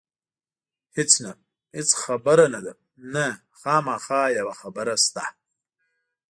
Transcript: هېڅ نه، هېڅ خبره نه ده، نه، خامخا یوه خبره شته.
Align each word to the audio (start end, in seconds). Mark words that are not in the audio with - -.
هېڅ 0.95 1.11
نه، 1.23 1.31
هېڅ 1.75 1.89
خبره 2.03 2.45
نه 2.53 2.59
ده، 2.65 2.73
نه، 3.13 3.27
خامخا 3.59 4.23
یوه 4.37 4.53
خبره 4.61 4.95
شته. 5.05 5.25